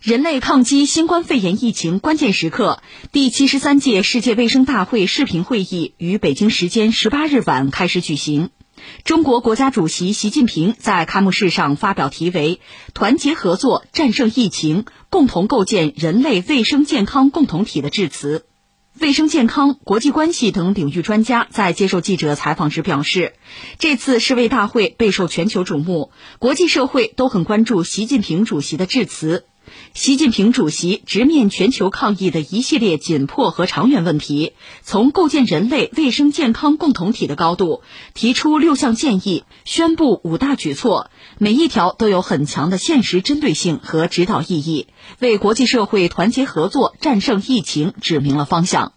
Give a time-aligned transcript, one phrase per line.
[0.00, 8.48] 人类抗击新冠肺炎疫情关键时刻，第七十三届世界卫生大会视频会议于北京时间十八日晚开始举行。
[9.04, 12.60] 中国国家主席习近平在开幕式上发表题为
[12.94, 18.46] “团结合作，战胜疫情，共同构建人类卫生健康共同体”的致辞。
[18.98, 23.34] 卫生健康、国际关系等领域专家在接受记者采访时表示，
[23.78, 29.44] 这次世卫大会备受全球瞩目，国际社会都很关注习近平主席的致辞。
[29.94, 34.52] 习近平主席直面全球抗疫的一系列紧迫和长远问题，
[34.82, 37.82] 从构建人类卫生健康共同体的高度
[38.14, 44.86] 提出六项建议，宣布五大举措，每一条都有很强的现实针对性和指导意义，
[45.18, 48.92] 为国际社会团结合作战胜疫情指明了方向。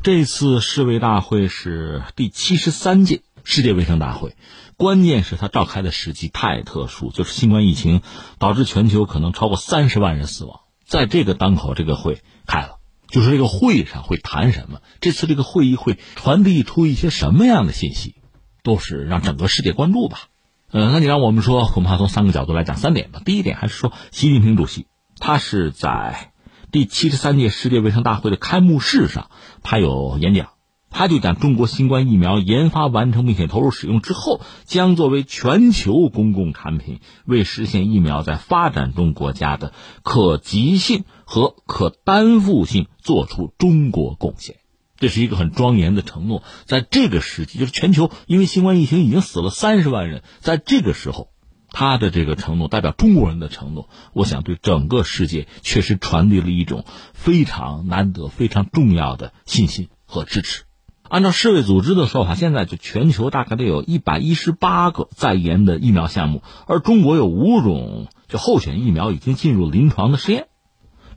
[0.00, 4.36] 这次世卫大会是第七十三届世界卫生大会。
[4.76, 8.02] 关键是他召开的时机太特殊，就是新冠疫情
[8.38, 12.76] 导致全球可能超过三十万人死亡，在这个当口，这个会开了，
[13.08, 14.82] 就是这个会上会谈什么？
[15.00, 18.16] 这次这个会议会传递出一些什么样的信息，
[18.62, 20.24] 都是让整个世界关注吧。
[20.70, 23.22] 嗯，那你让我们说，恐怕从三个角度来讲，三点吧。
[23.24, 24.86] 第一点还是说，习近平主席
[25.18, 26.32] 他是在
[26.70, 29.30] 第七十三届世界卫生大会的开幕式上，
[29.62, 30.50] 他有演讲。
[30.98, 44.56] 他就讲，中国新冠疫苗研发完成并且投入使用之后，将作为全球公共产品，为实现疫苗在发展中国家的可及性和可担负性做出中国贡献。
[44.96, 46.42] 这是一个很庄严的承诺。
[46.64, 51.28] 在这个时期，就是全球因为新冠疫情已经死了三十万人，在这个时候，
[51.70, 60.64] 他的这个承诺代表中国人的承诺，我想对整个世界确实传递了一种非常难得、非常重要的信心和支持。
[61.08, 70.48] 按照世卫组织的说法，现在就全球大概得有一百一十八个在研的疫苗项目，而中国有五种就候选疫苗已经进入临床的试验，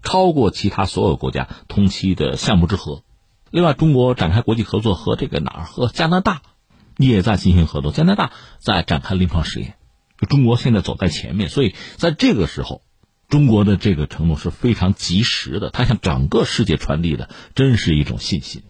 [0.02, 3.03] 超过其他所有国家同期的项目之和。
[3.50, 6.42] 另外，中国展开国际合作和这个哪儿和加拿大
[6.96, 9.75] 也在进行合作，加拿大在展开临床试验，
[10.18, 12.81] 就中国现在走在前面，所以在这个时候，
[13.28, 18.63] 中国的这个承诺是非常及时的，它向整个世界传递的真是一种信心。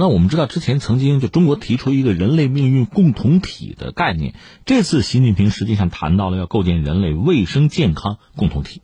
[0.00, 4.34] 那我们知道，之前曾经就中国提出一个人类命运共同体的概念。
[4.64, 8.80] 这次习近平实际上谈到了要构建人类卫生健康共同体，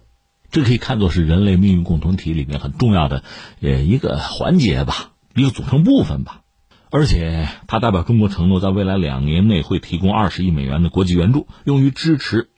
[0.51, 3.25] 这可以看作是人类命运共同体里面很重要的
[3.63, 6.43] 呃一个环节吧，一个组成部分吧。
[6.91, 12.51] 而且，它代表中国承诺，在未来两年内会提供二十亿美元的国际援助，用于支持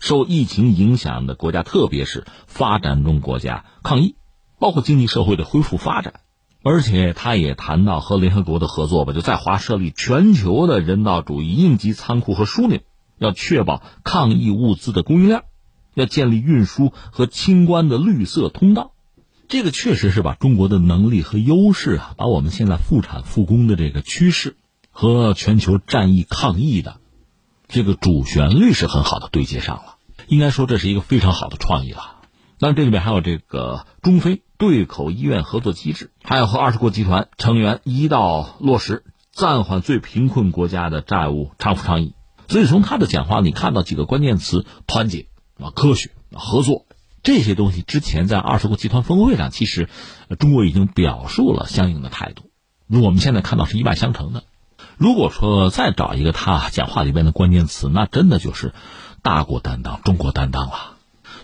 [0.00, 4.16] 受疫情影响的国家，特别是发展中国家抗疫，
[4.58, 6.14] 包括经济社会的恢复发展。
[6.68, 12.80] 而且他也谈到和联合国的合作吧，就在华设立全球的人道主义应急仓库和枢纽，
[13.18, 15.44] 要确保抗疫物资的供应链，
[15.94, 18.90] 要建立运输和清关的绿色通道。
[19.46, 24.56] 这个确实是把中国的能力和优势啊，把我们现在复产复工的这个趋势
[24.90, 26.96] 和全球战役抗疫的
[27.68, 29.98] 这个主旋律是很好的对接上了。
[30.26, 32.16] 应该说这是一个非常好的创意了。
[32.58, 42.14] 当然，这里面还有这个中非对口医院合作机制，还有和二十国集团成员一道落实暂缓最贫困国家的债务偿付倡议。
[42.48, 45.26] 所以从他的讲话，你看到几个关键词：团结
[45.60, 46.86] 啊、科学、合作
[47.22, 47.82] 这些东西。
[47.82, 49.88] 之前在二十国集团峰会上，其实
[50.38, 52.50] 中国已经表述了相应的态度。
[52.88, 54.44] 我们现在看到是一脉相承的。
[54.96, 58.72] 如果说再找一个他讲话里边的关键词，那真的就是
[59.22, 60.95] 大国担当、中国担当了。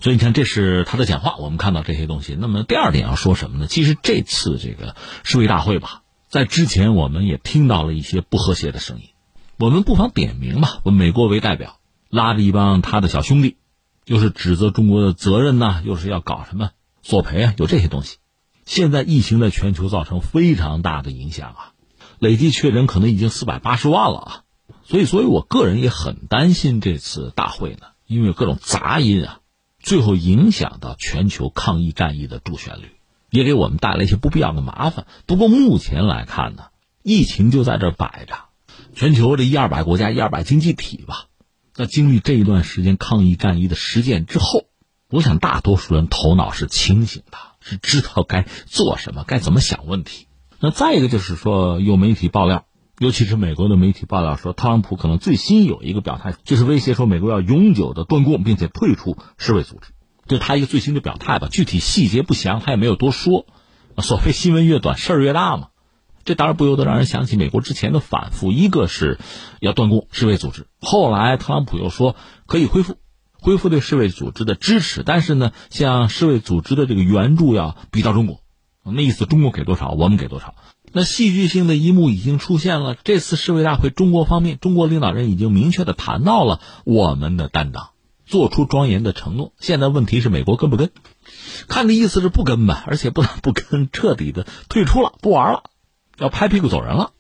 [0.03, 1.37] 所以你看，这是他的讲话。
[1.39, 2.37] 我们看到这些东西。
[2.37, 3.69] 那么第二点要说什么呢？
[3.69, 9.11] 其实这次这个世卫大会吧，在之前我们也听到了一些不和谐的声音。
[9.59, 10.81] 我们不妨点名吧。
[10.83, 11.77] 我美国为代表，
[12.11, 13.59] 拉着一帮他的小兄弟，
[14.05, 16.71] 又是指责中国的责任呢，又是要搞什么
[17.05, 18.17] 索赔啊，有这些东西。
[18.65, 21.73] 现在疫情在全球造成非常大的影响啊，
[22.19, 24.43] 累计确诊可能已经四百八十万了啊。
[24.85, 29.39] 所以，所以我个人也很担心这次大会呢，因为各种杂音啊。
[29.83, 32.93] 最后影响到全球抗疫战役的主旋律，
[33.31, 35.07] 也给我们带来一些不必要的麻烦。
[35.27, 36.67] 不过目前来看呢，
[37.03, 38.37] 疫情就在这摆着，
[38.95, 41.27] 全球这一二百国家、一二百经济体吧，
[41.75, 44.67] 在经历这一段时间抗疫战役的实践之后，
[45.11, 50.29] 我想大多数人头脑是清醒的，是知道该做什么、该怎么想问题。
[50.61, 52.67] 那再一个就是说，有媒体爆料。
[52.99, 59.93] 尤其是美国的媒体报道说，特朗普可能最新有一个表态，就是威胁说美国要永久的断供，并且退出世卫组织，
[60.27, 61.49] 这是他一个最新的表态吧。
[61.51, 63.47] 具体细节不详，他也没有多说。
[63.99, 65.69] 所谓新闻越短，事儿越大嘛。
[66.25, 69.19] 这当然不由得让人想起美国之前的反复：一个是
[69.61, 72.15] 要断供世卫组织，后来特朗普又说
[72.47, 72.97] 可以恢复，
[73.33, 78.41] 恢复对世卫组织的支持，但是呢，像世卫组织的这个援助要比到中国，
[78.85, 80.55] 那意思中国给多少，我们给多少。
[80.95, 87.91] 那戏剧性的一幕已经出现了，这次世卫大会，中国方面，中国领导人已经明确的谈到了我们的担当，
[88.27, 89.55] 做出庄严的承诺。
[89.59, 90.91] 现在问题是美国跟不跟？
[91.67, 95.65] 看这意思是不跟吧，而且不能 不跟，彻底的退出了，不玩了，
[96.19, 97.13] 要拍屁股走人了。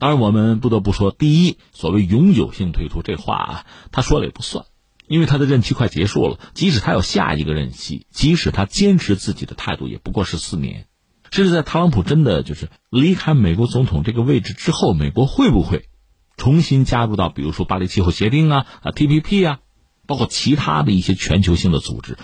[0.00, 4.64] 当然，我们不得不说，第一，所谓永久性退出这话啊，他说了也不算，
[5.06, 6.40] 因为他的任期快结束了。
[6.52, 10.88] 即使他有下一个任期，即使他坚持自己的态度，也不过是四年。
[11.34, 15.88] 甚至在特朗普真的就是离开美国总统这个位置之后，美国会不会
[16.36, 19.58] 重新加入到比如说巴黎气候协定啊、啊 TPP 啊，
[20.06, 22.16] 包括其他的一些全球性的组织，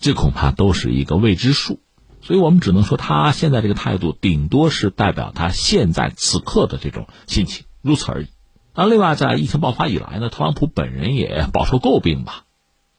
[0.00, 1.78] 这恐怕都是一个未知数。
[2.20, 8.26] 所以我们只能说，他现在这个态度，顶多是代表他现在此刻的这种心情，如此而已。
[8.74, 12.42] 那另外，在疫情爆发以来呢，特朗普本人也饱受诟病吧。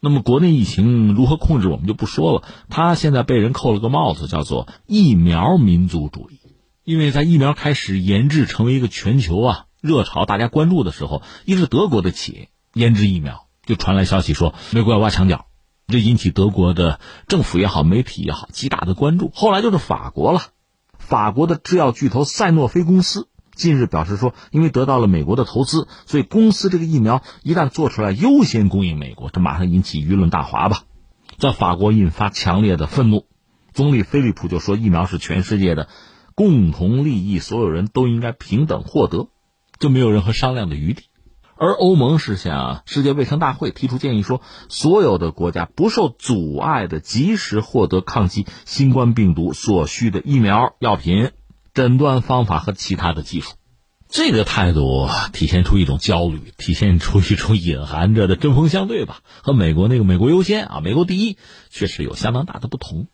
[0.02, 2.42] 那么国内疫情如何控制，我们就不说了。
[2.70, 6.40] 他现在被人扣了个帽子，叫做疫苗民族主义。
[6.84, 15.46] 因为在疫苗开始研制成为一个全球啊热潮，大家关注的时候，一是德国的企业研制疫苗，就传来消息说美国要挖墙脚，
[15.86, 16.98] 这引起德国的
[17.28, 19.30] 政府也好，媒体也好极大的关注。
[19.34, 20.40] 后来就是法国了，
[20.98, 23.28] 法国的制药巨头赛诺菲公司。
[23.60, 30.84] 近日表示说，因为得到了美国的投资，所以公司这个疫苗一旦做出来，优先供应美国，这马上引起舆论大哗吧，
[31.38, 33.26] 在法国引发强烈的愤怒。
[33.74, 35.88] 总理菲利普就说，疫苗是全世界的
[36.34, 39.28] 共同利益，所有人都应该平等获得，
[39.78, 41.02] 就没有任何商量的余地。
[41.58, 44.40] 而欧盟是向世界卫生大会提出建议，说
[44.70, 51.32] 所有的国家不受阻碍的及时获得抗击新冠病毒所需的疫苗药品。
[51.72, 53.52] 诊断方法和其他的技术，
[54.08, 59.22] 这个态度体现出一种焦虑，体现出一种隐含着的针锋相对吧。
[59.42, 61.36] 和美国那个“美国优先”啊，“美国第一”
[61.70, 63.06] 确实有相当大的不同。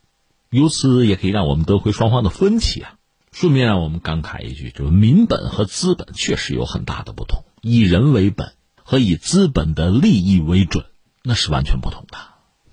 [0.50, 2.94] 由此也可以让我们得回双方的分歧啊。
[3.32, 7.44] 顺便让我们感慨一句，就是民本和资本确实有很大的不同。
[7.60, 10.86] 以人为本和以资本的利益为准，
[11.22, 12.16] 那是完全不同的。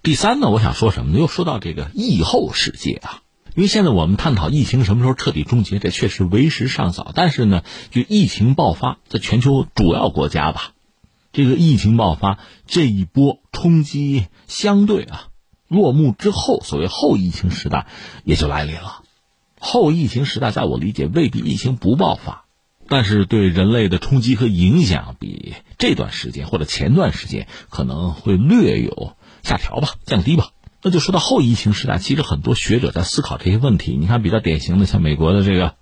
[0.01, 1.19] 第三呢，我想说什么呢？
[1.19, 3.23] 又说到这个疫后世界啊。
[3.55, 7.11] 因为现在我们探讨疫情什么时候彻底终结，这确实为时尚早。
[7.13, 10.71] 但是呢，就疫情爆发在全球主要国家吧，
[11.31, 15.27] 这个疫情爆发这一波冲击相对啊
[15.67, 17.85] 落幕之后，所谓后疫情时代
[18.23, 19.01] 也就来临了。
[19.59, 22.45] 后疫情时代，在我理解未必疫情不爆发，
[22.87, 30.52] 但是对人类的冲击和影响比这段时间或者前段时间可能会略有下调吧，降低吧。
[30.85, 33.95] 那就说到后疫情时代，其实很多学者在思考这些问题。
[33.97, 35.75] 你看，比较典型的像美国的这个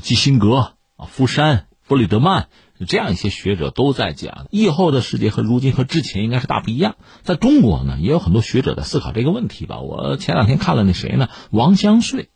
[0.00, 0.54] 基辛格
[0.96, 2.46] 啊、福山、弗里德曼
[2.86, 6.94] 这样一些学者都在讲，疫后的世界和如今和之前应该是大不一样。
[7.24, 9.80] 在中国呢，也有很多学者在思考这个问题吧。
[9.80, 12.28] 我前两天看了那谁呢，王相穗，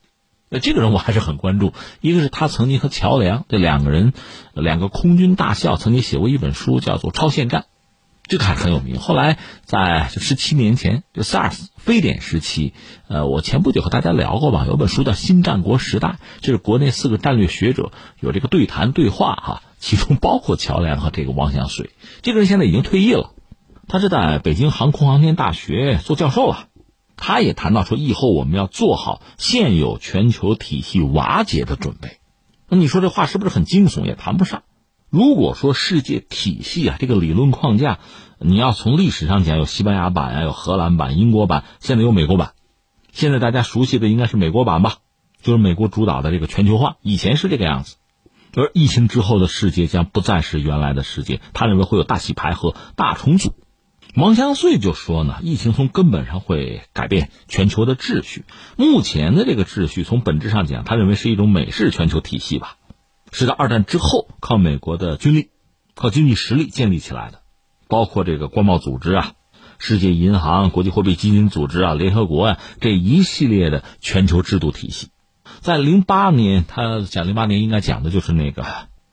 [0.48, 1.74] 那这个人我还是很关注。
[2.00, 4.14] 一个是他曾经和乔梁这两个人，
[4.52, 7.60] 两个空军大校曾经写过一本书，叫做《超限战》。
[8.30, 9.00] 这个还很有名。
[9.00, 12.72] 后来在十七年前，就 SARS 非典时期，
[13.08, 16.08] 呃，我前不久和大家聊过吧，有本书叫《新战国时代》，
[16.40, 17.90] 这是国内四个战略学者
[18.20, 21.90] 有这个对谈对话哈，其中包括乔梁和这个王相穗。
[22.22, 23.32] 这个人现在已经退役了，
[23.88, 26.68] 他是在北京航空航天大学做教授了。
[27.16, 32.18] 他也谈到说，以后我们要做好现有全球体系瓦解的准备。
[32.68, 34.04] 那你说这话是不是很惊悚？
[34.04, 34.62] 也谈不上。
[35.10, 37.98] 如果说世界体系啊，这个理论框架，
[38.38, 42.52] 你要从历史上讲，有西班牙版啊，有荷兰版、英国版，现在有美国版。
[43.10, 44.98] 现在大家熟悉的应该是美国版吧，
[45.42, 46.96] 就是美国主导的这个全球化。
[47.02, 47.96] 以前是这个样子，
[48.54, 51.40] 而疫情之后的世界将不再是原来的世界。
[51.54, 53.52] 他认为会有大洗牌和大重组。
[54.14, 58.44] 王相穗就说呢，疫情从根本上会改变全球的秩序。
[58.76, 62.76] 目前的这个秩序，从本质上讲，他认为是一种美式全球体系吧。
[63.32, 65.50] 是在二战之后靠美国的军力、
[65.94, 67.40] 靠经济实力建立起来的，
[67.88, 69.32] 包括这个国贸组织啊、
[69.78, 75.08] 世界银行、国际货币基金组织啊、联合国啊这一系列的全球制度体系。
[75.60, 78.64] 在零八年，他讲零八年应该讲的就是那个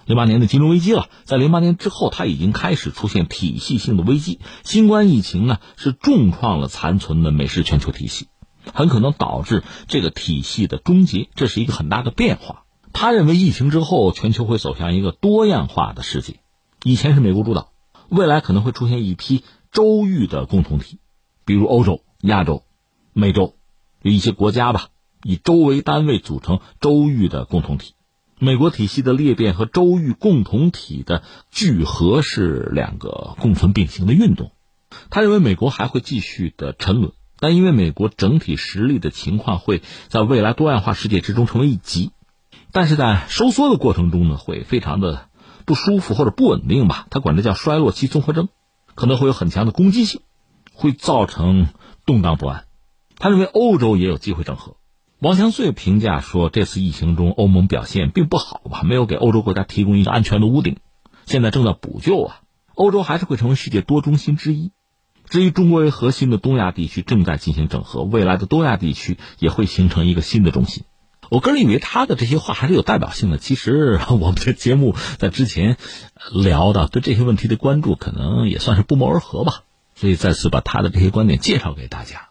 [0.05, 1.09] 零八年的金融危机了。
[1.25, 4.39] 在零八年之后，他已经开始出现体系性的危机。
[4.63, 8.27] 新冠疫情呢，是重创了残存的美式全球体系，
[8.73, 11.27] 很可能导致这个体系的终结。
[11.35, 12.63] 这是一个很大的变化。
[12.99, 16.39] 他认为疫情之后，全球会走向一个多样化的世界。
[16.83, 17.71] 以前是美国主导，
[18.09, 20.97] 未来可能会出现一批州域的共同体，
[21.45, 22.63] 比如欧洲、亚洲、
[23.13, 23.53] 美洲，
[24.01, 24.87] 有一些国家吧，
[25.21, 27.93] 以州为单位组成州域的共同体。
[28.39, 34.49] 美国体系的裂变和州域共同体的聚合是两个共存并行的运动。
[35.11, 42.09] 他认为美国还会继续的沉沦，但因为美国整体实力的情况会在未来多样化世界之中成为一极，
[42.71, 45.29] 但是在收缩的过程中呢，会非常的
[45.65, 47.07] 不舒服或者不稳定吧？
[47.09, 48.49] 他管这叫衰落期综合征，
[48.95, 50.21] 可能会有很强的攻击性，
[50.73, 51.67] 会造成
[52.05, 52.65] 动荡不安。
[53.17, 54.75] 他认为欧洲也有机会整合。
[55.19, 60.77] 王祥穗评价说，这次疫情中欧盟表现并不好吧，没有给欧洲国家提供一个安全的屋顶，
[61.25, 62.41] 现在正在补救啊。
[62.75, 64.71] 欧洲还是会成为世界多中心之一。
[65.27, 70.83] 至于中国为核心的东亚地区正在进行整合，未来的东亚地区也会形成一个新的中心。
[71.29, 73.37] 我个人以为他的这些话还是有代表性的。
[73.37, 75.77] 其实 我们的节目在之前
[76.31, 79.63] 聊的对这些问题的关注，可能也算是不谋而合吧。
[79.95, 82.26] 所以再次把他的这些观点介绍给大家。